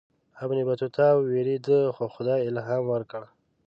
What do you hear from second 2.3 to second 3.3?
الهام ورکړ.